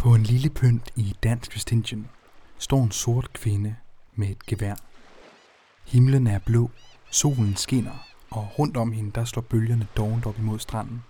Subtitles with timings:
[0.00, 2.08] På en lille pynt i Dansk Vestindien
[2.58, 3.76] står en sort kvinde
[4.14, 4.74] med et gevær.
[5.86, 6.70] Himlen er blå,
[7.10, 11.02] solen skinner, og rundt om hende der slår bølgerne dovent op imod stranden.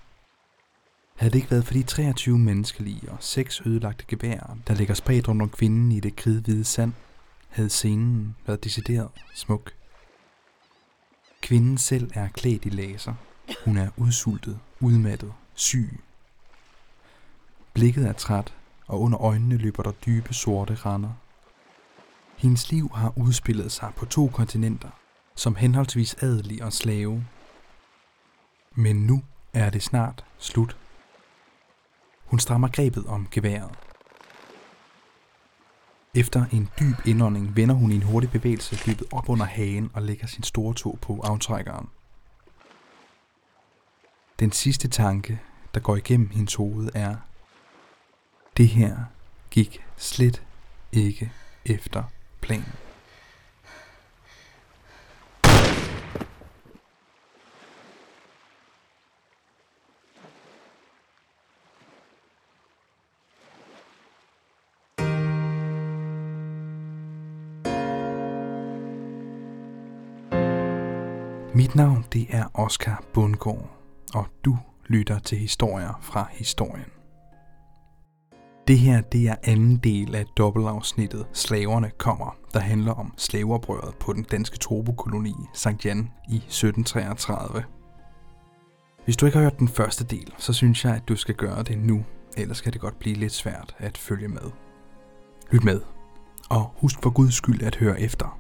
[1.16, 5.29] Havde det ikke været for de 23 menneskelige og seks ødelagte geværer, der ligger spredt
[5.29, 6.93] rundt om kvinden i det kridhvide sand,
[7.48, 9.72] havde scenen været decideret smuk.
[11.40, 13.15] Kvinden selv er klædt i laser.
[13.65, 16.01] Hun er udsultet, udmattet, syg.
[17.75, 18.55] Blikket er træt,
[18.91, 21.11] og under øjnene løber der dybe sorte render.
[22.37, 24.89] Hendes liv har udspillet sig på to kontinenter,
[25.35, 27.25] som henholdsvis adelig og slave.
[28.75, 29.23] Men nu
[29.55, 30.77] er det snart slut.
[32.25, 33.79] Hun strammer grebet om geværet.
[36.15, 40.03] Efter en dyb indånding vender hun i en hurtig bevægelse løbet op under hagen og
[40.03, 41.89] lægger sin store tog på aftrækkeren.
[44.41, 45.41] Den sidste tanke,
[45.75, 47.17] der går igennem hendes hoved er,
[48.61, 48.97] det her
[49.50, 50.42] gik slet
[50.92, 51.33] ikke
[51.64, 52.03] efter
[52.41, 52.64] planen.
[71.55, 73.70] Mit navn det er Oscar Bundgaard,
[74.14, 77.00] og du lytter til historier fra historien.
[78.71, 84.13] Det her det er anden del af dobbeltafsnittet Slaverne kommer, der handler om slaveoprøret på
[84.13, 85.85] den danske tropokoloni St.
[85.85, 87.65] Jan i 1733.
[89.05, 91.63] Hvis du ikke har hørt den første del, så synes jeg, at du skal gøre
[91.63, 92.05] det nu,
[92.37, 94.51] ellers kan det godt blive lidt svært at følge med.
[95.51, 95.81] Lyt med,
[96.51, 98.39] og husk for guds skyld at høre efter,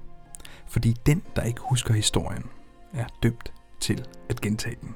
[0.68, 2.44] fordi den, der ikke husker historien,
[2.92, 4.94] er dømt til at gentage den.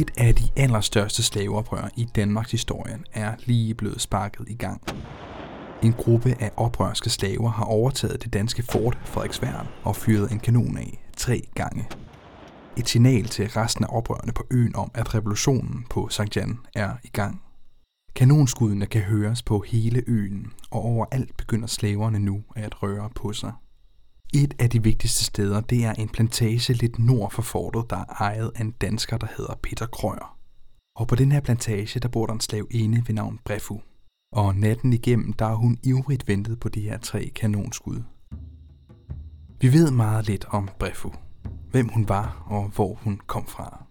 [0.00, 4.82] Et af de allerstørste slaveoprør i Danmarks historie er lige blevet sparket i gang.
[5.82, 10.76] En gruppe af oprørske slaver har overtaget det danske fort Frederiksværn og fyret en kanon
[10.76, 11.88] af tre gange.
[12.76, 16.36] Et signal til resten af oprørerne på øen om, at revolutionen på St.
[16.36, 17.42] Jan er i gang.
[18.14, 23.52] Kanonskuddene kan høres på hele øen, og overalt begynder slaverne nu at røre på sig.
[24.34, 28.04] Et af de vigtigste steder, det er en plantage lidt nord for fortet, der er
[28.04, 30.38] ejet af en dansker, der hedder Peter Krøyer.
[30.96, 33.80] Og på den her plantage, der bor der en slavinde ved navn Brefu.
[34.32, 38.02] Og natten igennem, der har hun ivrigt ventet på de her tre kanonskud.
[39.60, 41.12] Vi ved meget lidt om Brefu.
[41.70, 43.84] Hvem hun var og hvor hun kom fra.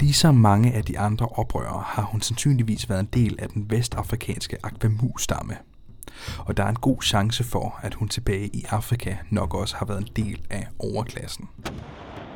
[0.00, 4.56] Ligesom mange af de andre oprørere har hun sandsynligvis været en del af den vestafrikanske
[4.62, 5.56] Akvamu-stamme,
[6.38, 9.86] og der er en god chance for, at hun tilbage i Afrika nok også har
[9.86, 11.48] været en del af overklassen.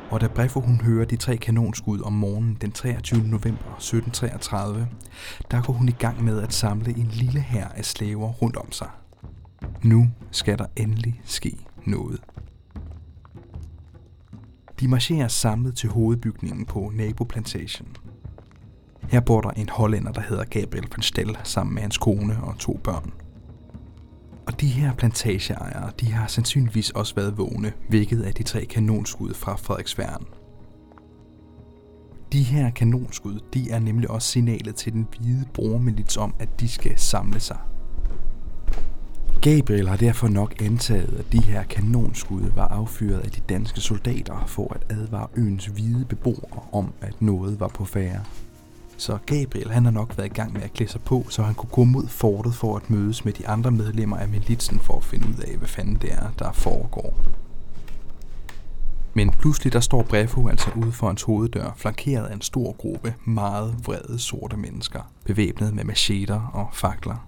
[0.09, 3.19] Og da Brefo hun hører de tre kanonskud om morgenen den 23.
[3.19, 4.87] november 1733,
[5.51, 8.71] der går hun i gang med at samle en lille hær af slaver rundt om
[8.71, 8.89] sig.
[9.83, 12.21] Nu skal der endelig ske noget.
[14.79, 17.87] De marcherer samlet til hovedbygningen på naboplantagen.
[19.09, 22.57] Her bor der en hollænder, der hedder Gabriel van Stel, sammen med hans kone og
[22.59, 23.13] to børn.
[24.49, 29.33] Og de her plantageejere, de har sandsynligvis også været vågne, vækket af de tre kanonskud
[29.33, 30.25] fra Frederiksværn.
[32.33, 36.67] De her kanonskud, de er nemlig også signalet til den hvide brormilits om, at de
[36.67, 37.57] skal samle sig.
[39.41, 44.43] Gabriel har derfor nok antaget, at de her kanonskud var affyret af de danske soldater
[44.47, 48.23] for at advare øens hvide beboere om, at noget var på færre.
[48.99, 51.55] Så Gabriel han har nok været i gang med at klæde sig på, så han
[51.55, 55.03] kunne gå mod fortet for at mødes med de andre medlemmer af militsen for at
[55.03, 57.19] finde ud af, hvad fanden det er, der foregår.
[59.13, 63.15] Men pludselig der står Brefo altså ude for hans hoveddør, flankeret af en stor gruppe
[63.25, 67.27] meget vrede sorte mennesker, bevæbnet med macheter og fakler.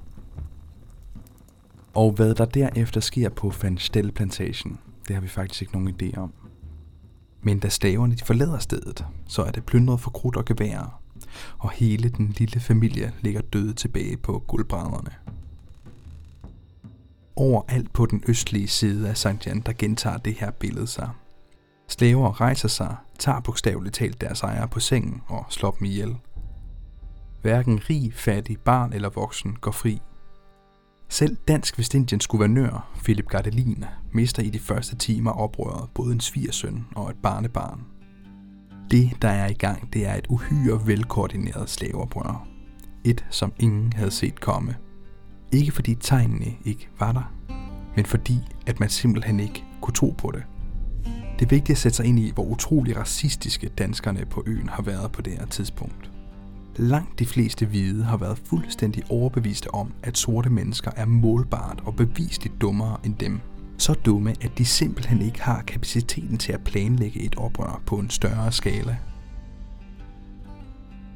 [1.94, 5.96] Og hvad der derefter sker på Van Stel plantagen, det har vi faktisk ikke nogen
[6.02, 6.34] idé om.
[7.42, 11.02] Men da slaverne de forlader stedet, så er det plyndret for krudt og geværer,
[11.58, 15.12] og hele den lille familie ligger døde tilbage på guldbrædderne.
[17.36, 19.46] Overalt på den østlige side af St.
[19.46, 21.10] Jan, der gentager det her billede sig.
[21.88, 26.16] Slaver rejser sig, tager bogstaveligt talt deres ejere på sengen og slår dem ihjel.
[27.42, 30.02] Hverken rig, fattig, barn eller voksen går fri.
[31.10, 36.86] Selv dansk Vestindiens guvernør, Philip Gardelin, mister i de første timer oprøret både en svigersøn
[36.96, 37.82] og et barnebarn.
[38.92, 42.48] Det, der er i gang, det er et uhyre velkoordineret slaveoprør.
[43.04, 44.76] Et, som ingen havde set komme.
[45.52, 47.34] Ikke fordi tegnene ikke var der,
[47.96, 50.44] men fordi, at man simpelthen ikke kunne tro på det.
[51.40, 54.84] Det er vigtigt at sætte sig ind i, hvor utrolig racistiske danskerne på øen har
[54.84, 56.12] været på det her tidspunkt.
[56.76, 61.96] Langt de fleste hvide har været fuldstændig overbeviste om, at sorte mennesker er målbart og
[61.96, 63.40] bevisligt dummere end dem.
[63.82, 68.10] Så dumme, at de simpelthen ikke har kapaciteten til at planlægge et oprør på en
[68.10, 68.98] større skala.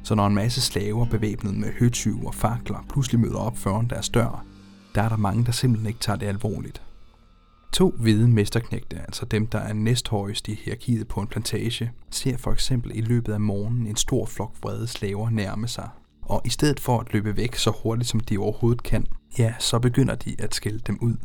[0.02, 4.08] Så når en masse slaver bevæbnet med høtyve og fakler pludselig møder op foran deres
[4.08, 4.44] dør,
[4.94, 6.82] der er der mange, der simpelthen ikke tager det alvorligt.
[7.72, 12.52] To hvide mesterknægte, altså dem, der er næsthøjest i hierarkiet på en plantage, ser for
[12.52, 15.88] eksempel i løbet af morgenen en stor flok vrede slaver nærme sig.
[16.22, 19.06] Og i stedet for at løbe væk så hurtigt som de overhovedet kan,
[19.38, 21.16] ja, så begynder de at skælde dem ud.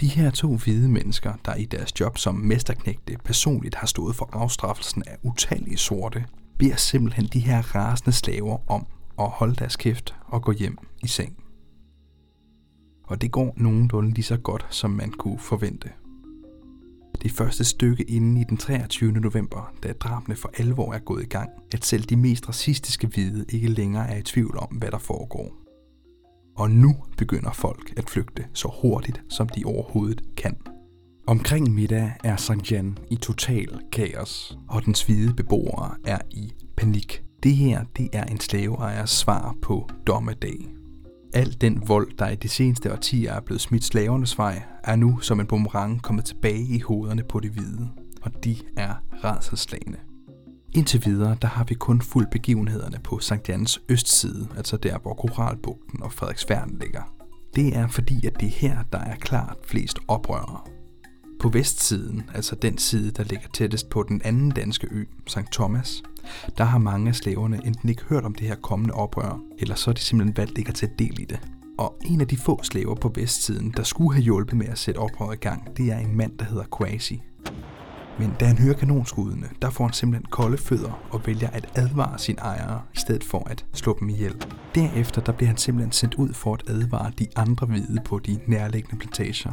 [0.00, 4.28] De her to hvide mennesker, der i deres job som mesterknægte personligt har stået for
[4.32, 6.24] afstraffelsen af utallige sorte,
[6.58, 8.86] beder simpelthen de her rasende slaver om
[9.18, 11.36] at holde deres kæft og gå hjem i seng.
[13.04, 15.88] Og det går nogenlunde lige så godt, som man kunne forvente.
[17.22, 19.12] Det første stykke inden i den 23.
[19.12, 23.44] november, da drabene for alvor er gået i gang, at selv de mest racistiske hvide
[23.48, 25.63] ikke længere er i tvivl om, hvad der foregår.
[26.56, 30.56] Og nu begynder folk at flygte så hurtigt, som de overhovedet kan.
[31.26, 32.70] Omkring middag er St.
[32.70, 37.22] Jan i total kaos, og den hvide beboere er i panik.
[37.42, 40.74] Det her, det er en slaveejers svar på dommedag.
[41.34, 45.20] Al den vold, der i de seneste årtier er blevet smidt slavernes vej, er nu
[45.20, 47.88] som en boomerang kommet tilbage i hovederne på de hvide,
[48.22, 49.98] og de er rædselslagende.
[50.74, 53.48] Indtil videre, der har vi kun fuldt begivenhederne på St.
[53.48, 57.02] Jans østside, altså der, hvor Koralbugten og Frederiksværn ligger.
[57.56, 60.60] Det er fordi, at det er her, der er klart flest oprørere.
[61.40, 65.52] På vestsiden, altså den side, der ligger tættest på den anden danske ø, St.
[65.52, 66.02] Thomas,
[66.58, 69.90] der har mange af slaverne enten ikke hørt om det her kommende oprør, eller så
[69.90, 71.40] er de simpelthen valgt ikke at tage del i det.
[71.78, 74.98] Og en af de få slaver på vestsiden, der skulle have hjulpet med at sætte
[74.98, 77.22] oprøret i gang, det er en mand, der hedder Quasi.
[78.18, 82.18] Men da han hører kanonskuddene, der får han simpelthen kolde fødder og vælger at advare
[82.18, 84.46] sine ejere, i stedet for at slå dem ihjel.
[84.74, 88.40] Derefter der bliver han simpelthen sendt ud for at advare de andre hvide på de
[88.46, 89.52] nærliggende plantager.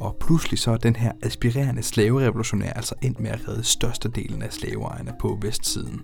[0.00, 4.52] Og pludselig så er den her aspirerende slaverevolutionær altså endt med at redde størstedelen af
[4.52, 6.00] slaveejerne på vestsiden.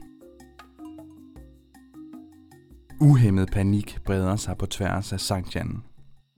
[3.01, 5.83] Uhemmet panik breder sig på tværs af Sankt Jan.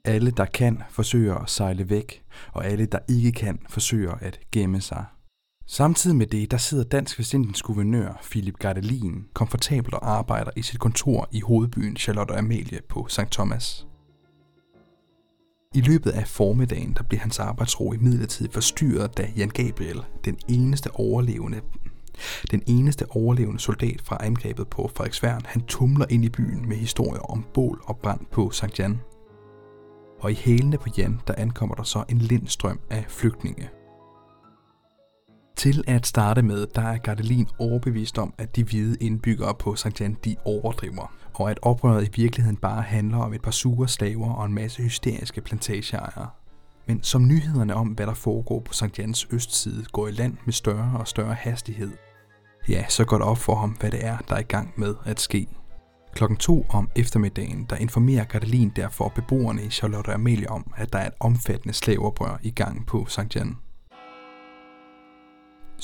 [0.05, 2.23] Alle, der kan, forsøger at sejle væk,
[2.53, 5.05] og alle, der ikke kan, forsøger at gemme sig.
[5.66, 10.81] Samtidig med det, der sidder Dansk Vestindiens guvernør, Philip Gardelin, komfortabelt og arbejder i sit
[10.81, 13.31] kontor i hovedbyen Charlotte Amalie på St.
[13.31, 13.87] Thomas.
[15.75, 20.38] I løbet af formiddagen, der blev hans arbejdsro i midlertid forstyrret, da Jan Gabriel, den
[20.49, 21.61] eneste overlevende
[22.50, 27.20] den eneste overlevende soldat fra angrebet på Frederiksværn, han tumler ind i byen med historier
[27.20, 28.78] om bål og brand på St.
[28.78, 29.00] Jan.
[30.20, 33.69] Og i hælene på Jan, der ankommer der så en lindstrøm af flygtninge.
[35.56, 40.01] Til at starte med, der er Gardelin overbevist om, at de hvide indbyggere på St.
[40.01, 44.33] Jan, de overdriver, og at oprøret i virkeligheden bare handler om et par sure slaver
[44.33, 46.29] og en masse hysteriske plantageejere.
[46.87, 48.99] Men som nyhederne om, hvad der foregår på St.
[48.99, 51.93] Jans østside, går i land med større og større hastighed,
[52.69, 54.95] ja, så går det op for ham, hvad det er, der er i gang med
[55.05, 55.49] at ske.
[56.15, 60.99] Klokken to om eftermiddagen, der informerer Gardelin derfor beboerne i Charlotte Amelie om, at der
[60.99, 63.37] er et omfattende slaveoprør i gang på St.
[63.37, 63.56] Jan.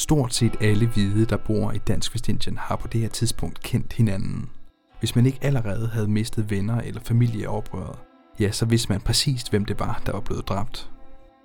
[0.00, 3.93] Stort set alle hvide, der bor i Dansk Vestindien, har på det her tidspunkt kendt
[3.93, 4.50] hinanden.
[4.99, 7.99] Hvis man ikke allerede havde mistet venner eller familie i oprøret,
[8.38, 10.90] ja, så vidste man præcis, hvem det var, der var blevet dræbt.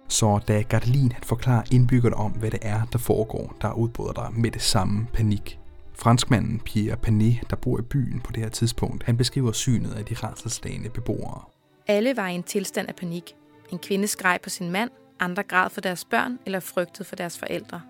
[0.09, 4.29] Så da Gardelin han forklarer indbyggerne om, hvad det er, der foregår, der udbryder der
[4.29, 5.59] med det samme panik.
[5.93, 10.05] Franskmanden Pierre Panet, der bor i byen på det her tidspunkt, han beskriver synet af
[10.05, 11.41] de rædselslagende beboere.
[11.88, 13.35] Alle var i en tilstand af panik.
[13.71, 17.39] En kvinde skreg på sin mand, andre græd for deres børn eller frygtede for deres
[17.39, 17.81] forældre.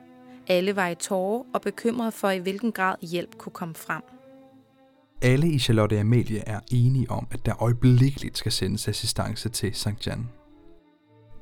[0.48, 4.02] Alle var i tårer og bekymrede for, i hvilken grad hjælp kunne komme frem.
[5.22, 10.08] Alle i Charlotte Amalie er enige om, at der øjeblikkeligt skal sendes assistance til St.
[10.08, 10.30] Jan.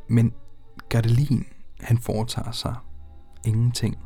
[0.10, 0.34] Men
[0.90, 1.46] Gardelin,
[1.80, 2.76] han foretager sig
[3.46, 3.98] ingenting.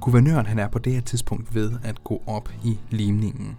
[0.00, 3.56] Guvernøren han er på det her tidspunkt ved at gå op i limningen.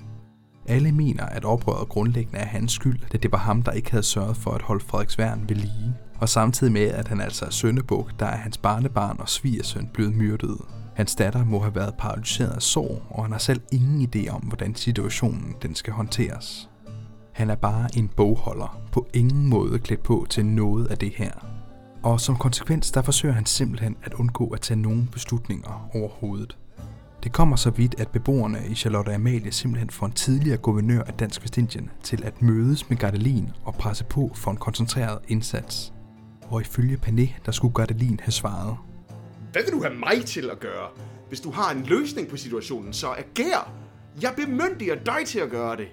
[0.65, 4.03] Alle mener, at oprøret grundlæggende er hans skyld, da det var ham, der ikke havde
[4.03, 5.95] sørget for at holde Frederiksværn ved lige.
[6.19, 10.15] Og samtidig med, at han altså er søndebuk, der er hans barnebarn og svigersøn blevet
[10.15, 10.57] myrdet.
[10.95, 14.41] Hans datter må have været paralyseret af sorg, og han har selv ingen idé om,
[14.41, 16.69] hvordan situationen den skal håndteres.
[17.31, 21.31] Han er bare en bogholder, på ingen måde klædt på til noget af det her.
[22.03, 26.57] Og som konsekvens, der forsøger han simpelthen at undgå at tage nogen beslutninger overhovedet.
[27.23, 31.13] Det kommer så vidt, at beboerne i Charlotte Amalie simpelthen får en tidligere guvernør af
[31.13, 35.93] Dansk Vestindien til at mødes med Gardelin og presse på for en koncentreret indsats.
[36.49, 38.77] Og ifølge Pané, der skulle Gardelin have svaret.
[39.51, 40.87] Hvad vil du have mig til at gøre?
[41.27, 43.73] Hvis du har en løsning på situationen, så ager.
[44.21, 45.87] Jeg bemyndiger dig til at gøre det.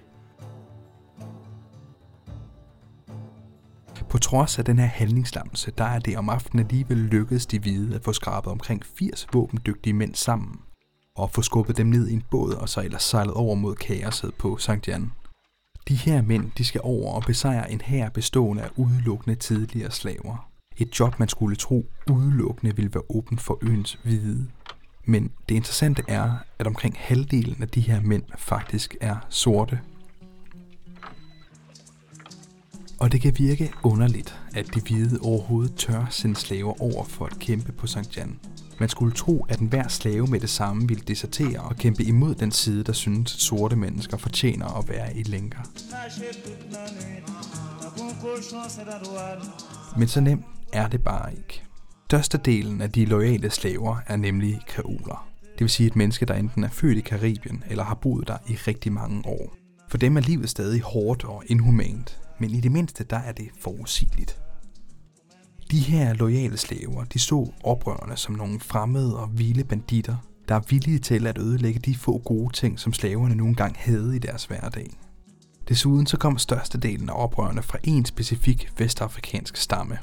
[4.08, 7.94] På trods af den her handlingslammelse, der er det om aftenen alligevel lykkedes de hvide
[7.94, 10.60] at få skrabet omkring 80 våbendygtige mænd sammen,
[11.16, 14.34] og få skubbet dem ned i en båd og så ellers sejlet over mod kaoset
[14.34, 14.88] på St.
[14.88, 15.12] Jan.
[15.88, 20.50] De her mænd, de skal over og besejre en hær bestående af udelukkende tidligere slaver.
[20.76, 24.46] Et job, man skulle tro udelukkende ville være åbent for øens hvide.
[25.04, 29.80] Men det interessante er, at omkring halvdelen af de her mænd faktisk er sorte.
[33.06, 37.38] Og det kan virke underligt, at de hvide overhovedet tør sende slaver over for at
[37.38, 38.16] kæmpe på St.
[38.16, 38.38] Jan.
[38.80, 42.52] Man skulle tro, at enhver slave med det samme ville desertere og kæmpe imod den
[42.52, 45.58] side, der synes, at sorte mennesker fortjener at være i lænker.
[49.98, 51.62] Men så nemt er det bare ikke.
[52.04, 55.28] Størstedelen af de loyale slaver er nemlig kreoler.
[55.42, 58.36] Det vil sige et menneske, der enten er født i Karibien eller har boet der
[58.48, 59.56] i rigtig mange år.
[59.88, 63.48] For dem er livet stadig hårdt og inhumant, men i det mindste der er det
[63.60, 64.40] forudsigeligt.
[65.70, 70.16] De her loyale slaver, de så oprørerne som nogle fremmede og vilde banditter,
[70.48, 74.16] der er villige til at ødelægge de få gode ting, som slaverne nogle engang havde
[74.16, 74.90] i deres hverdag.
[75.68, 79.98] Desuden så kom størstedelen af oprørerne fra en specifik vestafrikansk stamme.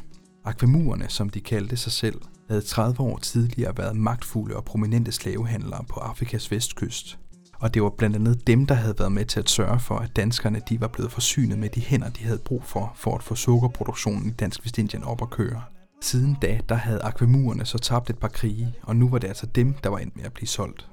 [0.45, 5.83] Akvemurerne, som de kaldte sig selv, havde 30 år tidligere været magtfulde og prominente slavehandlere
[5.89, 7.19] på Afrikas vestkyst.
[7.63, 10.15] Og det var blandt andet dem, der havde været med til at sørge for, at
[10.15, 13.35] danskerne de var blevet forsynet med de hænder, de havde brug for, for at få
[13.35, 15.61] sukkerproduktionen i Dansk Vestindien op at køre.
[16.01, 19.45] Siden da, der havde akvamurerne så tabt et par krige, og nu var det altså
[19.45, 20.87] dem, der var endt med at blive solgt.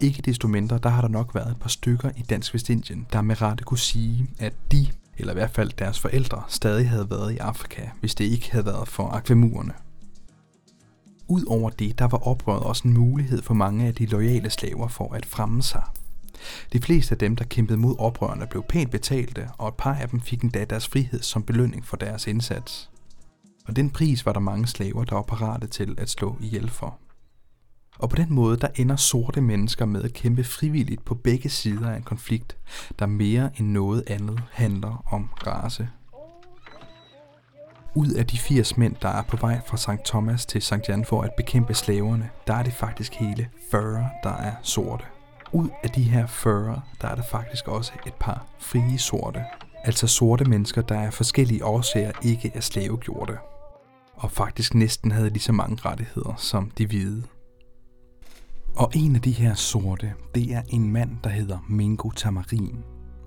[0.00, 3.22] Ikke desto mindre, der har der nok været et par stykker i Dansk Vestindien, der
[3.22, 7.32] med rette kunne sige, at de, eller i hvert fald deres forældre, stadig havde været
[7.32, 9.72] i Afrika, hvis det ikke havde været for akvamurerne.
[11.28, 15.14] Udover det, der var oprøret også en mulighed for mange af de loyale slaver for
[15.14, 15.82] at fremme sig.
[16.72, 20.08] De fleste af dem, der kæmpede mod oprørerne, blev pænt betalte, og et par af
[20.08, 22.90] dem fik endda deres frihed som belønning for deres indsats.
[23.66, 26.98] Og den pris var der mange slaver, der var parate til at slå ihjel for.
[27.98, 31.90] Og på den måde, der ender sorte mennesker med at kæmpe frivilligt på begge sider
[31.90, 32.56] af en konflikt,
[32.98, 35.88] der mere end noget andet handler om race.
[37.96, 40.04] Ud af de 80 mænd, der er på vej fra St.
[40.04, 40.88] Thomas til St.
[40.88, 45.04] Jan for at bekæmpe slaverne, der er det faktisk hele 40, der er sorte.
[45.52, 49.44] Ud af de her 40, der er der faktisk også et par frie sorte.
[49.84, 53.38] Altså sorte mennesker, der af forskellige årsager ikke er slavegjorte.
[54.14, 57.22] Og faktisk næsten havde lige så mange rettigheder som de hvide.
[58.76, 62.84] Og en af de her sorte, det er en mand, der hedder Mingo Tamarin.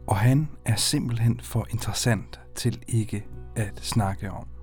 [0.07, 4.56] Og han er simpelthen for interessant til ikke at snakke om.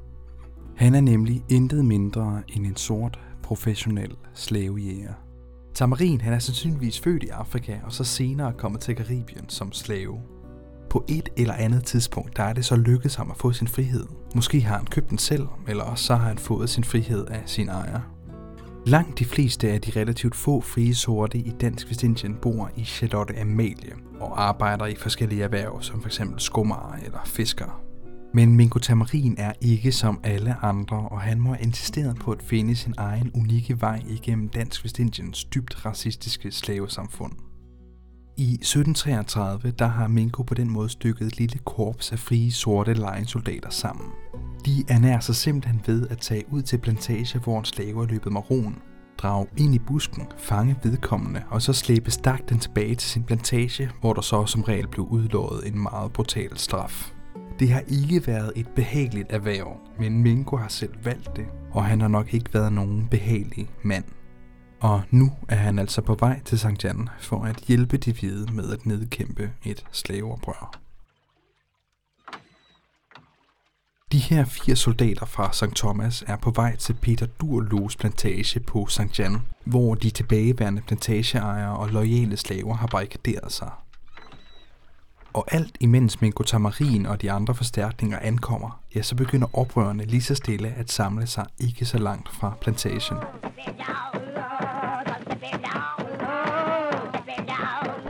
[0.76, 5.12] Han er nemlig intet mindre end en sort professionel slavejæger.
[5.74, 10.20] Tamarin han er sandsynligvis født i Afrika og så senere kommet til Karibien som slave.
[10.90, 14.06] På et eller andet tidspunkt, der er det så lykkedes ham at få sin frihed.
[14.34, 17.42] Måske har han købt den selv, eller også så har han fået sin frihed af
[17.46, 18.00] sin ejer.
[18.86, 23.40] Langt de fleste af de relativt få frie sorte i Dansk Vestindien bor i Charlotte
[23.40, 26.20] Amalie og arbejder i forskellige erhverv, som f.eks.
[26.38, 27.83] skummer eller fisker.
[28.36, 32.76] Men Mingo Tamarin er ikke som alle andre, og han må insistere på at finde
[32.76, 37.32] sin egen unikke vej igennem Dansk Vestindiens dybt racistiske slavesamfund.
[38.36, 42.94] I 1733 der har Mingo på den måde stykket et lille korps af frie sorte
[42.94, 44.06] lejesoldater sammen.
[44.66, 48.32] De ernærer sig simpelthen ved at tage ud til plantage, hvor en slave er løbet
[48.32, 48.76] maron,
[49.18, 53.90] drage ind i busken, fange vedkommende og så slæbe stak den tilbage til sin plantage,
[54.00, 57.13] hvor der så som regel blev udlået en meget brutal straf.
[57.58, 62.00] Det har ikke været et behageligt erhverv, men Mingo har selv valgt det, og han
[62.00, 64.04] har nok ikke været nogen behagelig mand.
[64.80, 66.84] Og nu er han altså på vej til St.
[66.84, 70.80] Jan for at hjælpe de hvide med at nedkæmpe et slaveoprør.
[74.12, 75.76] De her fire soldater fra St.
[75.76, 79.18] Thomas er på vej til Peter Durlos plantage på St.
[79.18, 83.70] Jan, hvor de tilbageværende plantageejere og loyale slaver har barrikaderet sig.
[85.34, 90.22] Og alt imens Mingo Tamarin og de andre forstærkninger ankommer, ja, så begynder oprørerne lige
[90.22, 93.16] så stille at samle sig ikke så langt fra plantagen.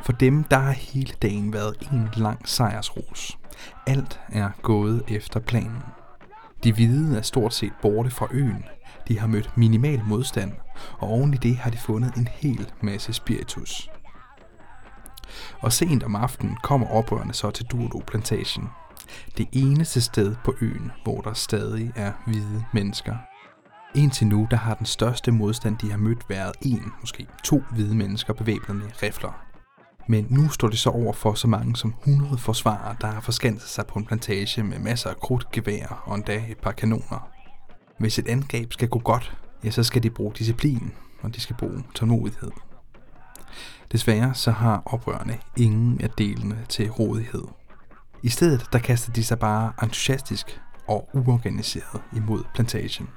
[0.02, 3.38] For dem, der har hele dagen været en lang sejrsros.
[3.86, 5.82] Alt er gået efter planen.
[6.64, 8.64] De hvide er stort set borte fra øen.
[9.08, 10.52] De har mødt minimal modstand,
[10.98, 13.90] og oven i det har de fundet en hel masse spiritus.
[15.60, 18.68] Og sent om aftenen kommer oprørerne så til Durdo Plantagen.
[19.38, 23.14] Det eneste sted på øen, hvor der stadig er hvide mennesker.
[23.94, 27.94] Indtil nu, der har den største modstand, de har mødt, været en, måske to hvide
[27.94, 29.44] mennesker bevæbnet med rifler.
[30.08, 33.68] Men nu står de så over for så mange som 100 forsvarere, der har forskanset
[33.68, 37.28] sig på en plantage med masser af krudtgevær og endda et par kanoner.
[37.98, 41.56] Hvis et angreb skal gå godt, ja, så skal de bruge disciplin, og de skal
[41.56, 42.50] bruge tålmodighed.
[43.92, 47.44] Desværre så har oprørerne ingen af delene til rådighed.
[48.22, 53.08] I stedet der kaster de sig bare entusiastisk og uorganiseret imod plantagen.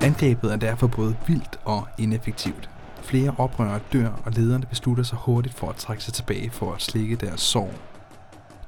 [0.00, 2.70] Angrebet er derfor både vildt og ineffektivt.
[3.02, 6.82] Flere oprørere dør, og lederne beslutter sig hurtigt for at trække sig tilbage for at
[6.82, 7.74] slikke deres sorg.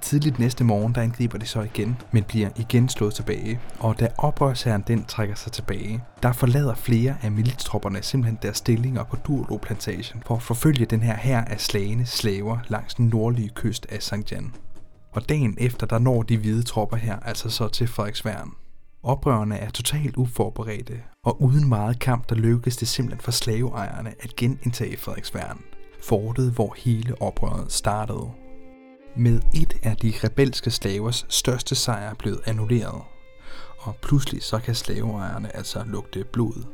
[0.02, 3.60] Tidligt næste morgen, der angriber de så igen, men bliver igen slået tilbage.
[3.78, 9.04] Og da oprørsherren den trækker sig tilbage, der forlader flere af militstropperne simpelthen deres stillinger
[9.04, 13.86] på Durlo-plantagen for at forfølge den her her af slagende slaver langs den nordlige kyst
[13.88, 14.32] af St.
[14.32, 14.54] Jan.
[15.12, 18.50] Og dagen efter, der når de hvide tropper her altså så til Frederiksværn.
[19.02, 24.36] Oprørerne er totalt uforberedte, og uden meget kamp, der lykkes det simpelthen for slaveejerne at
[24.36, 25.58] genindtage Frederiksværn.
[26.04, 28.39] Fortet, hvor hele oprøret startede.
[29.16, 33.02] Med et af de rebelske slavers største sejre blevet annulleret,
[33.78, 36.64] og pludselig så kan slaveejerne altså lugte blod.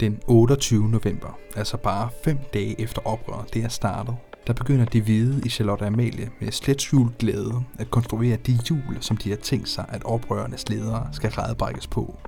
[0.00, 0.88] Den 28.
[0.88, 4.16] november, altså bare fem dage efter oprøret det er startet,
[4.46, 9.16] der begynder de hvide i Charlotte Amalie med sletshjul glæde at konstruere de hjul, som
[9.16, 12.18] de har tænkt sig, at oprørernes ledere skal redebrækkes på.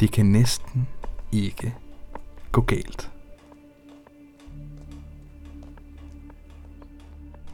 [0.00, 0.88] Det kan næsten
[1.32, 1.74] ikke
[2.52, 3.10] gå galt.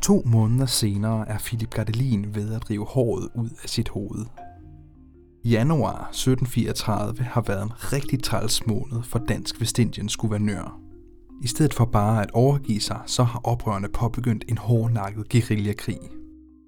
[0.05, 4.27] To måneder senere er Philip Gardelin ved at rive håret ud af sit hoved.
[5.45, 10.81] Januar 1734 har været en rigtig træls måned for Dansk Vestindiens guvernør.
[11.43, 16.01] I stedet for bare at overgive sig, så har oprørerne påbegyndt en hårdnakket guerillakrig.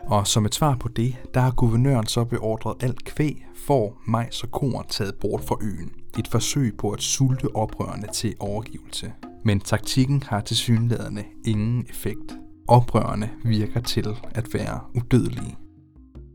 [0.00, 4.42] Og som et svar på det, der har guvernøren så beordret alt kvæg, får, majs
[4.42, 5.90] og korn taget bort fra øen.
[6.18, 9.12] Et forsøg på at sulte oprørerne til overgivelse.
[9.44, 12.36] Men taktikken har til synlædende ingen effekt.
[12.68, 15.56] Oprørerne virker til at være udødelige.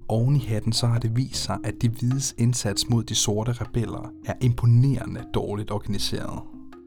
[0.08, 3.52] Oven i hatten så har det vist sig, at de hvides indsats mod de sorte
[3.52, 6.40] rebeller er imponerende dårligt organiseret.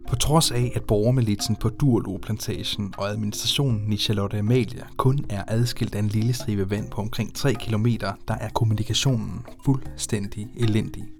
[0.08, 5.94] På trods af, at borgermilitsen på Durlo-plantagen og administrationen i Charlotte Amalia kun er adskilt
[5.94, 7.86] af en lille stribe vand på omkring 3 km,
[8.28, 11.13] der er kommunikationen fuldstændig elendig.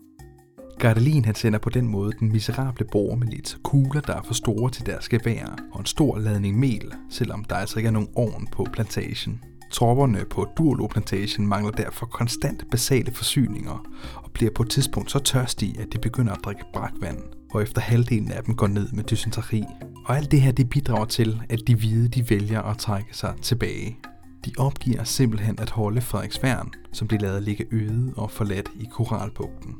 [0.78, 4.86] Gardelin han sender på den måde den miserable borgermilits kugler, der er for store til
[4.86, 8.66] deres gevær, og en stor ladning mel, selvom der altså ikke er nogen ovn på
[8.72, 9.40] plantagen.
[9.70, 15.18] Tropperne på Durlo Plantation mangler derfor konstant basale forsyninger, og bliver på et tidspunkt så
[15.18, 17.18] tørstige, at de begynder at drikke brakvand,
[17.50, 19.64] og efter halvdelen af dem går ned med dysenteri.
[20.06, 23.34] Og alt det her det bidrager til, at de hvide de vælger at trække sig
[23.42, 23.98] tilbage.
[24.44, 29.74] De opgiver simpelthen at holde Frederiksværn, som de lader ligge øde og forladt i Koralbugten.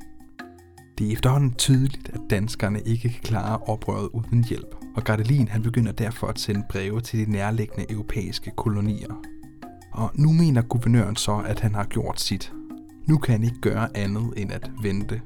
[0.99, 5.63] Det er efterhånden tydeligt, at danskerne ikke kan klare oprøret uden hjælp, og Gardelin han
[5.63, 9.15] begynder derfor at sende breve til de nærliggende europæiske kolonier.
[9.93, 12.53] Og nu mener guvernøren så, at han har gjort sit.
[13.09, 15.21] Nu kan han ikke gøre andet end at vente.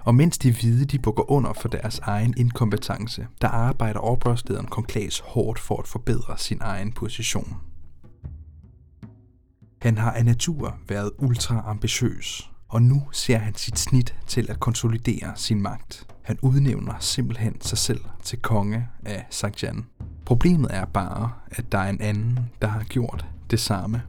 [0.00, 5.18] Og mens de hvide de bukker under for deres egen inkompetence, der arbejder oprørslederen Konklas
[5.18, 7.56] hårdt for at forbedre sin egen position.
[9.82, 14.60] Han har af natur været ultra ambitiøs, og nu ser han sit snit til at
[14.60, 16.06] konsolidere sin magt.
[16.22, 19.64] Han udnævner simpelthen sig selv til konge af St.
[20.24, 24.02] Problemet er bare, at der er en anden, der har gjort det samme.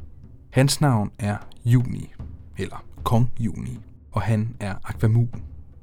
[0.50, 2.14] Hans navn er Juni,
[2.58, 3.80] eller Kong Juni,
[4.12, 5.28] og han er Akvamu.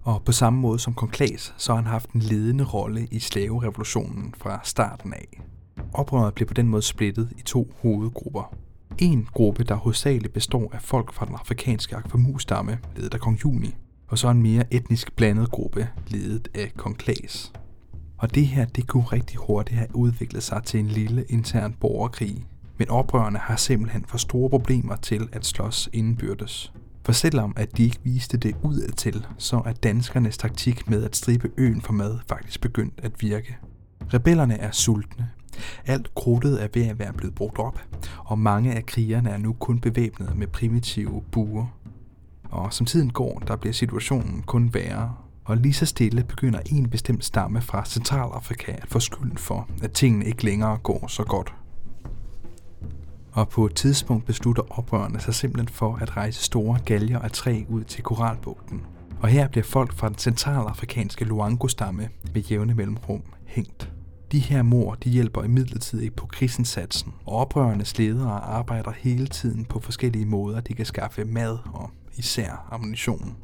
[0.02, 3.18] Og på samme måde som Kong Klaas, så har han haft en ledende rolle i
[3.18, 5.40] slaverevolutionen fra starten af.
[5.92, 8.54] Oprøret blev på den måde splittet i to hovedgrupper.
[8.98, 13.74] En gruppe, der hovedsageligt består af folk fra den afrikanske Akvamu-stamme, ledet af kong Juni,
[14.08, 17.52] og så en mere etnisk blandet gruppe, ledet af kong Klaas.
[18.18, 22.46] Og det her, det kunne rigtig hurtigt have udviklet sig til en lille intern borgerkrig,
[22.78, 26.72] men oprørerne har simpelthen for store problemer til at slås indbyrdes.
[27.04, 31.50] For selvom at de ikke viste det udadtil, så er danskernes taktik med at stribe
[31.56, 33.56] øen for mad faktisk begyndt at virke.
[34.14, 35.30] Rebellerne er sultne.
[35.86, 37.80] Alt krudtet er ved at være blevet brugt op,
[38.18, 41.66] og mange af krigerne er nu kun bevæbnet med primitive buer.
[42.50, 46.90] Og som tiden går, der bliver situationen kun værre, og lige så stille begynder en
[46.90, 51.54] bestemt stamme fra Centralafrika at få skylden for, at tingene ikke længere går så godt
[53.38, 57.62] og på et tidspunkt beslutter oprørerne sig simpelthen for at rejse store galger af træ
[57.68, 58.82] ud til Koralbugten.
[59.20, 63.92] Og her bliver folk fra den centralafrikanske Luango-stamme med jævne mellemrum hængt.
[64.32, 69.64] De her mor de hjælper imidlertid ikke på krigsindsatsen, og oprørernes ledere arbejder hele tiden
[69.64, 73.36] på forskellige måder, de kan skaffe mad og især ammunition.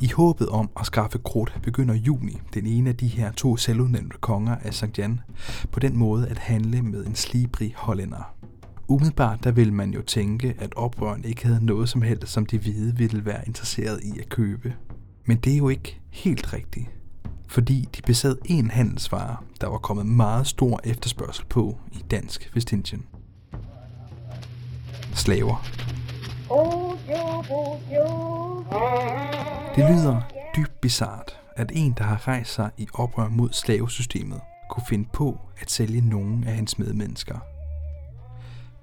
[0.00, 4.16] I håbet om at skaffe krudt begynder Juni, den ene af de her to selvudnævnte
[4.20, 4.98] konger af St.
[4.98, 5.20] Jan,
[5.72, 8.34] på den måde at handle med en slibrig hollænder.
[8.88, 12.58] Umiddelbart der vil man jo tænke, at oprørerne ikke havde noget som helst, som de
[12.58, 14.74] hvide ville være interesseret i at købe.
[15.24, 16.86] Men det er jo ikke helt rigtigt.
[17.48, 23.06] Fordi de besad en handelsvare, der var kommet meget stor efterspørgsel på i dansk Vestindien.
[25.14, 25.64] Slaver.
[29.76, 30.20] Det lyder
[30.56, 35.40] dybt bizart, at en, der har rejst sig i oprør mod slavesystemet, kunne finde på
[35.60, 37.38] at sælge nogen af hans medmennesker.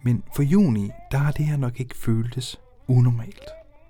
[0.03, 3.49] Men for Juni, der har det her nok ikke føltes unormalt.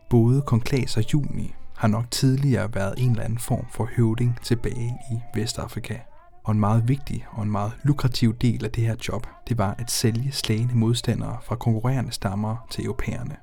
[0.10, 4.40] Både Kong Klaas og Juni har nok tidligere været en eller anden form for høvding
[4.44, 5.98] tilbage i Vestafrika.
[6.44, 9.76] Og en meget vigtig og en meget lukrativ del af det her job, det var
[9.78, 13.36] at sælge slagende modstandere fra konkurrerende stammer til europæerne.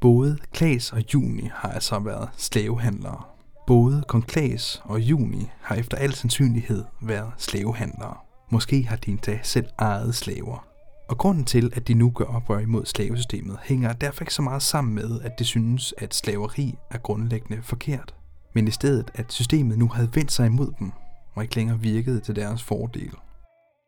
[0.00, 3.22] Både Klaas og Juni har altså været slavehandlere.
[3.66, 8.16] Både kong Klaas og Juni har efter al sandsynlighed været slavehandlere.
[8.50, 10.66] Måske har de endda selv ejet slaver.
[11.08, 14.62] Og grunden til, at de nu gør oprør imod slavesystemet, hænger derfor ikke så meget
[14.62, 18.14] sammen med, at de synes, at slaveri er grundlæggende forkert.
[18.54, 20.92] Men i stedet, at systemet nu havde vendt sig imod dem,
[21.34, 23.10] og ikke længere virkede til deres fordel.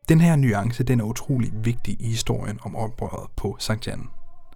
[0.09, 3.87] Den her nuance den er utrolig vigtig i historien om oprøret på St.
[3.87, 4.07] Jan.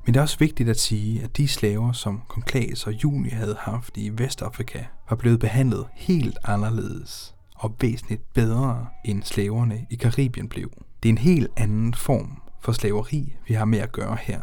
[0.06, 2.46] Men det er også vigtigt at sige, at de slaver, som kong
[2.86, 9.24] og Juni havde haft i Vestafrika, var blevet behandlet helt anderledes og væsentligt bedre end
[9.24, 10.72] slaverne i Karibien blev.
[11.04, 14.42] Det er en helt anden form for slaveri, vi har med at gøre her.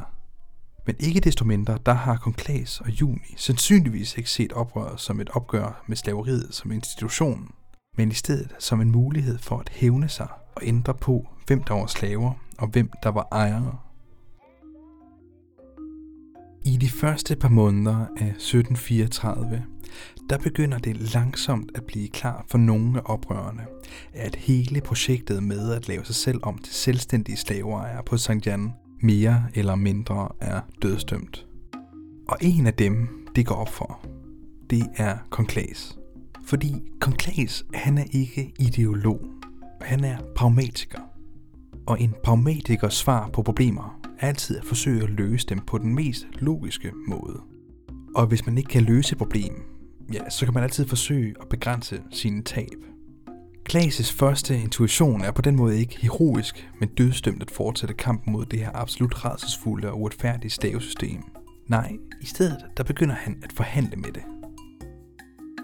[0.87, 5.31] Men ikke desto mindre, der har Konklas og Juni sandsynligvis ikke set oprøret som et
[5.31, 7.55] opgør med slaveriet som institution,
[7.97, 11.75] men i stedet som en mulighed for at hævne sig og ændre på, hvem der
[11.75, 13.79] var slaver og hvem der var ejere.
[16.65, 19.65] I de første par måneder af 1734,
[20.31, 23.67] der begynder det langsomt at blive klar for nogle af oprørerne,
[24.13, 28.47] at hele projektet med at lave sig selv om til selvstændige slaveejere på St.
[28.47, 31.47] Jan mere eller mindre er dødstømt.
[32.29, 34.07] Og en af dem, det går op for,
[34.71, 35.99] det er Konklas.
[36.47, 39.21] Fordi Konklas, han er ikke ideolog,
[39.81, 41.01] han er pragmatiker.
[41.87, 45.95] Og en pragmatikers svar på problemer er altid at forsøge at løse dem på den
[45.95, 47.41] mest logiske måde.
[48.15, 49.70] Og hvis man ikke kan løse et problem,
[50.13, 52.77] ja, så kan man altid forsøge at begrænse sine tab.
[53.65, 58.47] Klases første intuition er på den måde ikke heroisk, men dødstømt at fortsætte kampen mod
[58.47, 61.23] det her absolut rædselsfulde og uretfærdige stavesystem.
[61.67, 64.23] Nej, i stedet der begynder han at forhandle med det.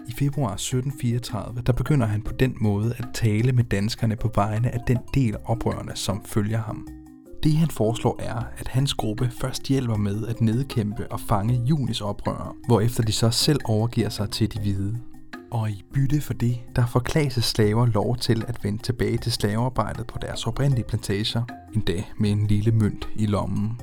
[0.07, 4.73] I februar 1734, der begynder han på den måde at tale med danskerne på vegne
[4.73, 6.87] af den del af oprørerne, som følger ham.
[7.43, 12.01] Det han foreslår er, at hans gruppe først hjælper med at nedkæmpe og fange Junis
[12.01, 14.97] oprørere, hvorefter de så selv overgiver sig til de hvide.
[15.51, 19.31] Og i bytte for det, der får Klaas' slaver lov til at vende tilbage til
[19.31, 21.43] slavearbejdet på deres oprindelige plantager,
[21.75, 23.79] endda med en lille mønt i lommen.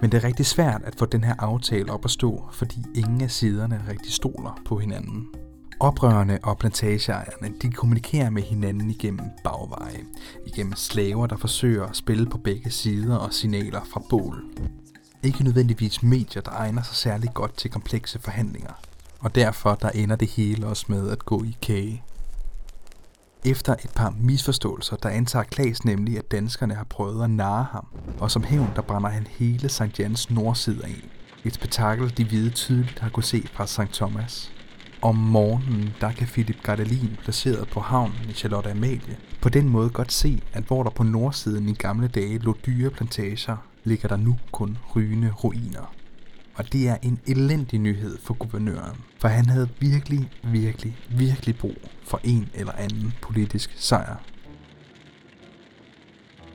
[0.00, 3.20] Men det er rigtig svært at få den her aftale op at stå, fordi ingen
[3.22, 5.28] af siderne rigtig stoler på hinanden.
[5.80, 10.04] Oprørerne og plantageejerne de kommunikerer med hinanden igennem bagveje,
[10.46, 14.44] igennem slaver, der forsøger at spille på begge sider og signaler fra bål.
[15.22, 18.72] Ikke nødvendigvis medier, der egner sig særlig godt til komplekse forhandlinger,
[19.20, 22.02] og derfor der ender det hele også med at gå i kage.
[23.44, 27.86] Efter et par misforståelser, der antager Klaas nemlig, at danskerne har prøvet at narre ham,
[28.18, 29.98] og som hævn, der brænder han hele St.
[29.98, 31.04] Jans nordside af.
[31.44, 33.92] Et spektakel, de hvide tydeligt har kunne se fra St.
[33.92, 34.52] Thomas.
[35.02, 39.90] Om morgenen, der kan Philip Gardelin, placeret på havnen i Charlotte Amalie, på den måde
[39.90, 44.16] godt se, at hvor der på nordsiden i gamle dage lå dyre plantager, ligger der
[44.16, 45.94] nu kun rygende ruiner.
[46.54, 51.76] Og det er en elendig nyhed for guvernøren, for han havde virkelig, virkelig, virkelig brug
[52.04, 54.16] for en eller anden politisk sejr.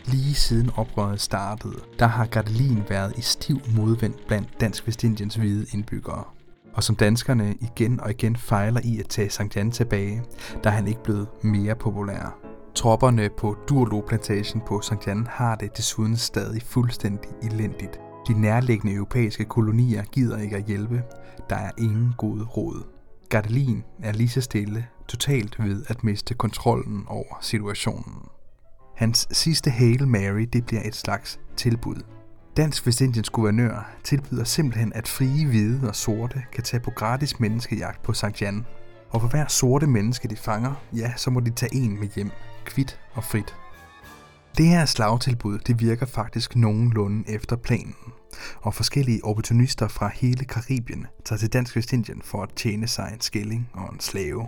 [0.05, 5.65] Lige siden oprøret startede, der har Gardelin været i stiv modvind blandt Dansk Vestindiens hvide
[5.73, 6.23] indbyggere
[6.73, 10.23] og som danskerne igen og igen fejler i at tage Sankt Jan tilbage,
[10.63, 12.37] der er han ikke blevet mere populær.
[12.75, 17.99] Tropperne på Durlo-plantagen på Sankt Jan har det desuden stadig fuldstændig elendigt.
[18.27, 21.03] De nærliggende europæiske kolonier gider ikke at hjælpe.
[21.49, 22.83] Der er ingen god råd.
[23.29, 28.15] Gardelin er lige så stille, totalt ved at miste kontrollen over situationen.
[28.95, 32.01] Hans sidste Hail Mary det bliver et slags tilbud.
[32.57, 38.03] Dansk Vestindiens guvernør tilbyder simpelthen, at frie hvide og sorte kan tage på gratis menneskejagt
[38.03, 38.41] på St.
[38.41, 38.65] Jan.
[39.09, 42.31] Og for hver sorte menneske, de fanger, ja, så må de tage en med hjem,
[42.65, 43.55] kvit og frit.
[44.57, 47.95] Det her slagtilbud det virker faktisk nogenlunde efter planen,
[48.61, 53.21] og forskellige opportunister fra hele Karibien tager til Dansk Vestindien for at tjene sig en
[53.21, 54.47] skilling og en slave.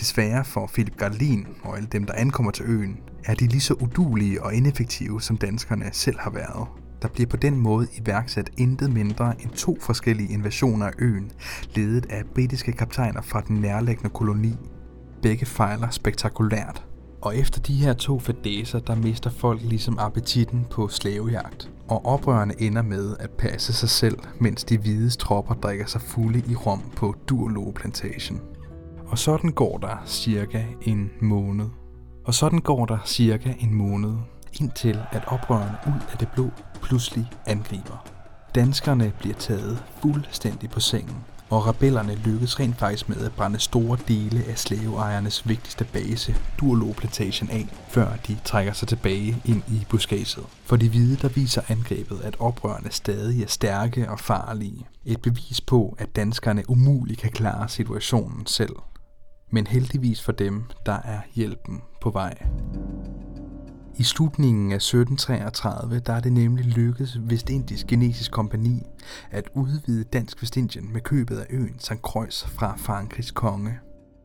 [0.00, 3.74] Desværre for Philip Garlin og alle dem, der ankommer til øen, er de lige så
[3.74, 6.68] udulige og ineffektive, som danskerne selv har været.
[7.02, 11.30] Der bliver på den måde iværksat intet mindre end to forskellige invasioner af øen,
[11.74, 14.56] ledet af britiske kaptajner fra den nærliggende koloni.
[15.22, 16.84] Begge fejler spektakulært,
[17.22, 21.70] og efter de her to fadæser, der mister folk ligesom appetitten på slavejagt.
[21.88, 26.42] Og oprørerne ender med at passe sig selv, mens de hvide tropper drikker sig fulde
[26.48, 28.40] i rom på Durlo plantation.
[29.10, 31.66] Og sådan går der cirka en måned.
[32.24, 34.14] Og sådan går der cirka en måned,
[34.60, 36.50] indtil at oprørerne ud af det blå
[36.82, 38.06] pludselig angriber.
[38.54, 41.16] Danskerne bliver taget fuldstændig på sengen,
[41.50, 46.92] og rebellerne lykkes rent faktisk med at brænde store dele af slaveejernes vigtigste base, Durlo
[46.92, 50.46] Plantation af, før de trækker sig tilbage ind i buskaget.
[50.64, 54.86] For de hvide, der viser angrebet, at oprørerne stadig er stærke og farlige.
[55.04, 58.76] Et bevis på, at danskerne umuligt kan klare situationen selv.
[59.50, 62.46] Men heldigvis for dem, der er hjælpen på vej.
[63.96, 68.82] I slutningen af 1733 der er det nemlig lykkedes Vestindisk Genesisk Kompani
[69.30, 71.92] at udvide Dansk Vestindien med købet af øen St.
[71.92, 73.78] Croix fra Frankrigs konge.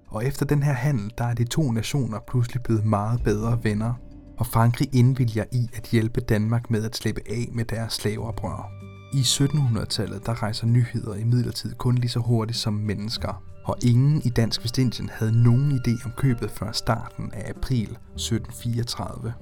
[0.08, 3.94] Og efter den her handel, der er de to nationer pludselig blevet meget bedre venner,
[4.38, 8.72] og Frankrig indvilger i at hjælpe Danmark med at slippe af med deres slaveoprør.
[9.14, 14.22] I 1700-tallet der rejser nyheder i midlertid kun lige så hurtigt som mennesker, og ingen
[14.26, 19.34] i Dansk Vestindien havde nogen idé om købet før starten af april 1734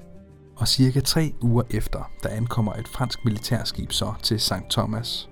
[0.56, 4.54] og cirka tre uger efter, der ankommer et fransk militærskib så til St.
[4.70, 5.30] Thomas.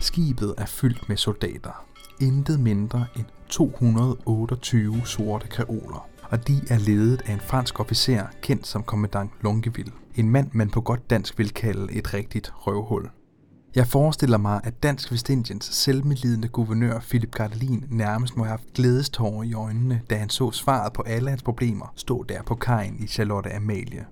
[0.00, 1.84] Skibet er fyldt med soldater.
[2.20, 8.66] Intet mindre end 228 sorte kreoler, og de er ledet af en fransk officer kendt
[8.66, 9.92] som kommandant Longueville.
[10.14, 13.10] En mand, man på godt dansk vil kalde et rigtigt røvhul.
[13.74, 19.42] Jeg forestiller mig, at Dansk Vestindiens selvmedlidende guvernør Philip Gardelin nærmest må have haft glædestårer
[19.42, 23.06] i øjnene, da han så svaret på alle hans problemer stå der på kajen i
[23.06, 24.06] Charlotte Amalie.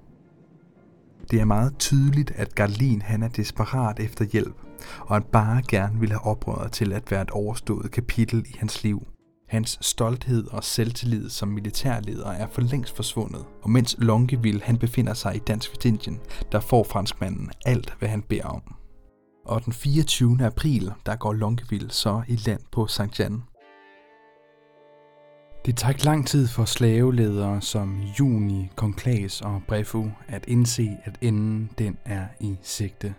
[1.31, 4.57] Det er meget tydeligt, at Gardelin han er desperat efter hjælp,
[5.01, 8.83] og han bare gerne vil have oprøret til at være et overstået kapitel i hans
[8.83, 9.07] liv.
[9.49, 15.15] Hans stolthed og selvtillid som militærleder er for længst forsvundet, og mens Longeville han befinder
[15.15, 16.21] sig i Dansk Vestindien,
[16.53, 18.63] der får franskmanden alt, hvad han beder om.
[19.49, 20.39] Og den 24.
[20.41, 23.21] april, der går Longueville så i land på St.
[23.21, 23.43] Jan.
[25.67, 31.19] Det tager ikke lang tid for slaveledere som Juni, Konklas og Brefu at indse, at
[31.21, 33.15] enden den er i sigte.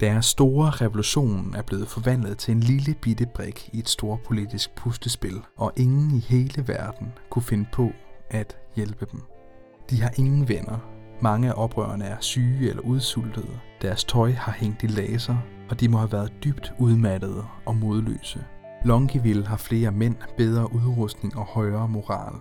[0.00, 4.74] Deres store revolution er blevet forvandlet til en lille bitte brik i et stort politisk
[4.74, 7.90] pustespil, og ingen i hele verden kunne finde på
[8.30, 9.22] at hjælpe dem.
[9.90, 10.78] De har ingen venner.
[11.20, 13.60] Mange af oprørerne er syge eller udsultede.
[13.82, 15.36] Deres tøj har hængt i laser,
[15.68, 18.44] og de må have været dybt udmattede og modløse.
[18.84, 22.32] Longeville har flere mænd, bedre udrustning og højere moral.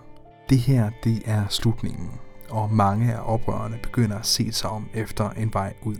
[0.49, 2.11] Det her, det er slutningen,
[2.49, 5.95] og mange af oprørerne begynder at se sig om efter en vej ud.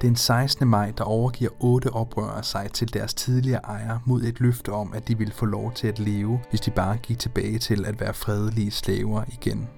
[0.00, 0.68] Den 16.
[0.68, 5.08] maj, der overgiver otte oprørere sig til deres tidligere ejer mod et løfte om, at
[5.08, 8.14] de ville få lov til at leve, hvis de bare gik tilbage til at være
[8.14, 9.68] fredelige slaver igen.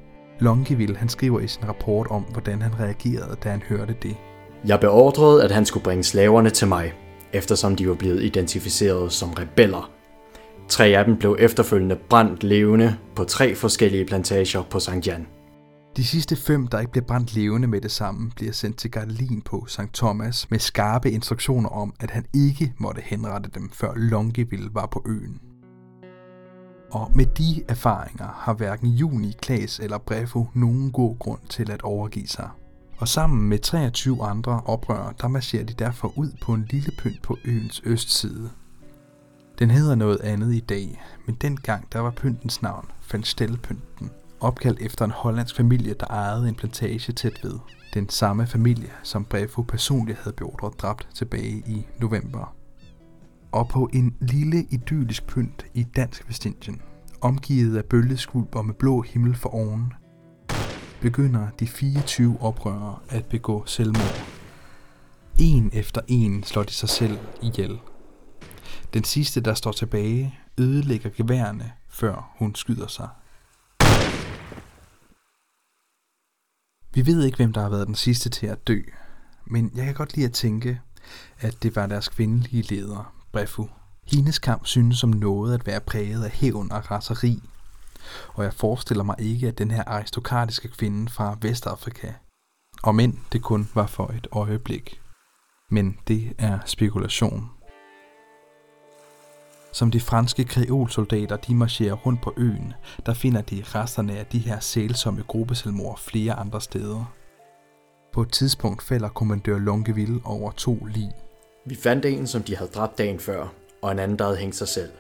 [0.40, 4.16] Longeville han skriver i sin rapport om, hvordan han reagerede, da han hørte det.
[4.66, 6.92] Jeg beordrede, at han skulle bringe slaverne til mig,
[7.32, 9.90] eftersom de var blevet identificeret som rebeller.
[10.68, 15.06] Tre af dem blev efterfølgende brændt levende på tre forskellige plantager på St.
[15.06, 15.26] Jan.
[15.96, 19.42] De sidste fem, der ikke bliver brændt levende med det samme, bliver sendt til Gardelin
[19.42, 19.94] på St.
[19.94, 25.02] Thomas med skarpe instruktioner om, at han ikke måtte henrette dem, før Longeville var på
[25.06, 25.40] øen.
[26.92, 31.82] Og med de erfaringer har hverken Juni, Klaas eller Brefo nogen god grund til at
[31.82, 32.48] overgive sig
[32.98, 37.22] og sammen med 23 andre oprørere, der marcherer de derfor ud på en lille pynt
[37.22, 38.50] på øens østside.
[39.58, 45.04] Den hedder noget andet i dag, men dengang der var pyntens navn Fanstelpynten, opkaldt efter
[45.04, 47.58] en hollandsk familie, der ejede en plantage tæt ved.
[47.94, 52.54] Den samme familie, som Brefo personligt havde beordret dræbt tilbage i november.
[53.52, 56.82] Og på en lille idyllisk pynt i Dansk Vestindien,
[57.20, 59.92] omgivet af bølgeskvulp og med blå himmel for oven,
[61.00, 64.26] begynder de 24 oprørere at begå selvmord.
[65.38, 67.78] En efter en slår de sig selv ihjel.
[68.94, 73.08] Den sidste, der står tilbage, ødelægger geværene, før hun skyder sig.
[76.94, 78.80] Vi ved ikke, hvem der har været den sidste til at dø,
[79.44, 80.80] men jeg kan godt lide at tænke,
[81.38, 83.68] at det var deres kvindelige leder, Brefu.
[84.06, 87.42] Hendes kamp synes som noget at være præget af hævn og raseri,
[88.28, 92.12] og jeg forestiller mig ikke, at den her aristokratiske kvinde fra Vestafrika,
[92.82, 95.00] om end det kun var for et øjeblik.
[95.70, 97.50] Men det er spekulation.
[99.72, 102.72] Som de franske kreolsoldater de marcherer rundt på øen,
[103.06, 107.12] der finder de resterne af de her sælsomme gruppeselmord flere andre steder.
[108.12, 111.10] På et tidspunkt falder kommandør Longueville over to lig.
[111.66, 113.48] Vi fandt en, som de havde dræbt dagen før,
[113.82, 114.90] og en anden, der havde hængt sig selv.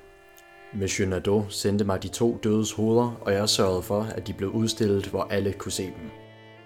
[0.80, 4.50] Monsieur Nadeau sendte mig de to dødes hoveder, og jeg sørgede for, at de blev
[4.50, 6.10] udstillet, hvor alle kunne se dem.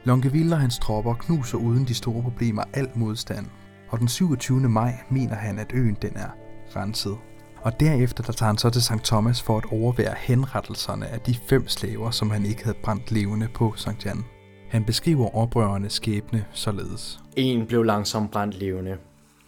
[0.05, 3.47] Longueville og hans tropper knuser uden de store problemer al modstand,
[3.89, 4.61] og den 27.
[4.61, 6.29] maj mener han, at øen den er
[6.77, 7.17] renset.
[7.63, 9.05] Og derefter der tager han så til St.
[9.05, 13.49] Thomas for at overvære henrettelserne af de fem slaver, som han ikke havde brændt levende
[13.55, 14.07] på St.
[14.07, 14.25] Jan.
[14.69, 17.21] Han beskriver oprørernes skæbne således.
[17.37, 18.97] En blev langsomt brændt levende.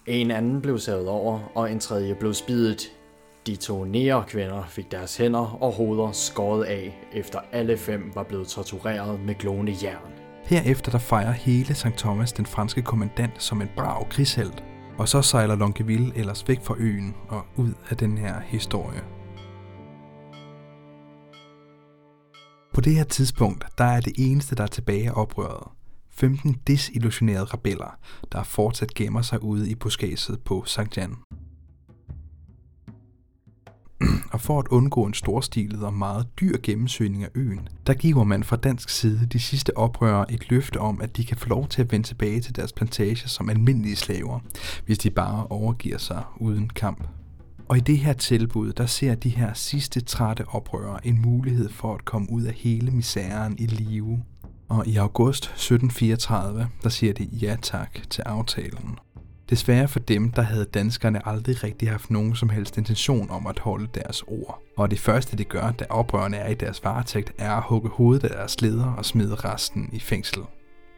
[0.06, 2.92] En anden blev savet over, og en tredje blev spidet.
[3.46, 8.22] De to nære kvinder fik deres hænder og hoveder skåret af, efter alle fem var
[8.22, 10.12] blevet tortureret med glående jern.
[10.44, 11.86] Herefter der fejrer hele St.
[11.96, 14.64] Thomas den franske kommandant som en brav krigshelt,
[14.98, 19.00] og så sejler Longueville ellers væk fra øen og ud af den her historie.
[22.74, 25.68] På det her tidspunkt, der er det eneste, der er tilbage af oprøret.
[26.10, 27.98] 15 desillusionerede rebeller,
[28.32, 30.96] der fortsat gemmer sig ude i buskaget på St.
[30.96, 31.16] Jan
[34.32, 38.44] og for at undgå en storstilet og meget dyr gennemsøgning af øen, der giver man
[38.44, 41.82] fra dansk side de sidste oprørere et løfte om, at de kan få lov til
[41.82, 44.40] at vende tilbage til deres plantager som almindelige slaver,
[44.86, 47.06] hvis de bare overgiver sig uden kamp.
[47.68, 51.94] Og i det her tilbud, der ser de her sidste trætte oprørere en mulighed for
[51.94, 54.22] at komme ud af hele misæren i live.
[54.68, 58.98] Og i august 1734, der siger de ja tak til aftalen.
[59.52, 63.58] Desværre for dem, der havde danskerne aldrig rigtig haft nogen som helst intention om at
[63.58, 64.62] holde deres ord.
[64.76, 68.24] Og det første, de gør, da oprørerne er i deres varetægt, er at hugge hovedet
[68.24, 70.42] af deres leder og smide resten i fængsel.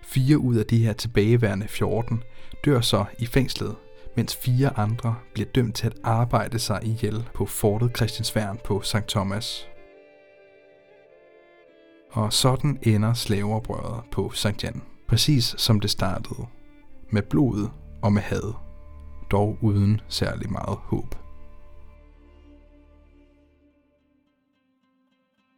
[0.03, 2.23] Fire ud af de her tilbageværende 14
[2.65, 3.75] dør så i fængslet,
[4.17, 9.09] mens fire andre bliver dømt til at arbejde sig ihjel på fortet Christiansværn på St.
[9.09, 9.69] Thomas.
[12.13, 14.65] Og sådan ender slaveoprøret på St.
[14.65, 16.47] Jan, præcis som det startede,
[17.11, 17.69] med blod
[18.05, 18.55] og med had,
[19.31, 21.15] dog uden særlig meget håb.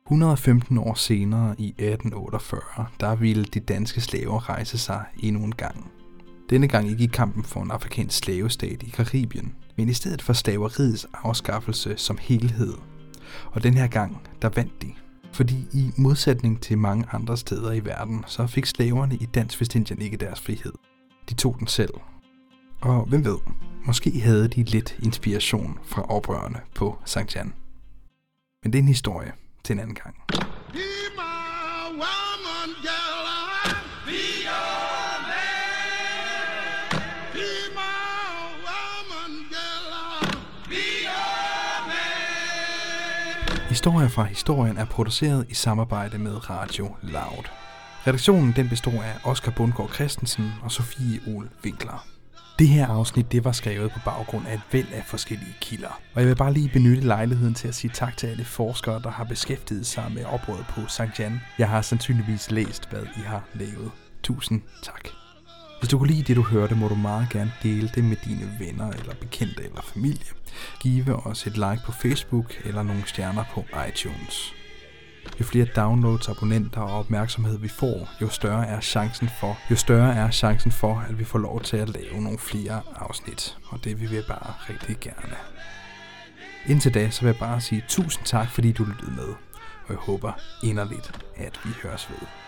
[0.07, 5.91] 115 år senere i 1848, der ville de danske slaver rejse sig endnu en gang.
[6.51, 10.33] Denne gang ikke i kampen for en afrikansk slavestat i Karibien, men i stedet for
[10.33, 12.75] slaveriets afskaffelse som helhed.
[13.51, 14.93] Og den her gang, der vandt de.
[15.33, 20.01] Fordi i modsætning til mange andre steder i verden, så fik slaverne i Dansk Vestindien
[20.01, 20.73] ikke deres frihed.
[21.29, 21.95] De tog den selv,
[22.87, 23.39] og hvem ved,
[23.85, 27.37] måske havde de lidt inspiration fra oprørerne på St.
[27.37, 27.53] Jan.
[28.63, 29.33] Men det er en historie
[29.65, 30.17] til en anden gang.
[43.69, 47.45] Historier fra historien er produceret i samarbejde med Radio Loud.
[48.07, 52.16] Redaktionen den består af Oscar Bundgaard Christensen og Sofie Ol Winkler.
[52.59, 56.01] Det her afsnit det var skrevet på baggrund af et væld af forskellige kilder.
[56.15, 59.11] Og jeg vil bare lige benytte lejligheden til at sige tak til alle forskere, der
[59.11, 61.19] har beskæftiget sig med oprøret på St.
[61.19, 61.41] Jan.
[61.59, 63.91] Jeg har sandsynligvis læst, hvad I har lavet.
[64.23, 65.09] Tusind tak.
[65.81, 68.57] Hvis du kunne lide det, du hørte, må du meget gerne dele det med dine
[68.59, 70.33] venner eller bekendte eller familie.
[70.81, 74.55] Give os et like på Facebook eller nogle stjerner på iTunes.
[75.41, 80.15] Jo flere downloads, abonnenter og opmærksomhed vi får, jo større er chancen for, jo større
[80.15, 83.57] er chancen for, at vi får lov til at lave nogle flere afsnit.
[83.69, 85.37] Og det vil vi bare rigtig gerne.
[86.67, 89.29] Indtil da, så vil jeg bare sige tusind tak, fordi du lyttede med.
[89.87, 92.46] Og jeg håber inderligt, at vi høres ved.